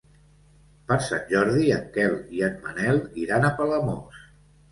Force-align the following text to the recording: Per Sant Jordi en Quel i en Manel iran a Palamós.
Per 0.91 0.95
Sant 1.07 1.21
Jordi 1.33 1.67
en 1.75 1.83
Quel 1.97 2.15
i 2.37 2.41
en 2.49 2.57
Manel 2.63 2.99
iran 3.25 3.45
a 3.45 3.51
Palamós. 3.61 4.25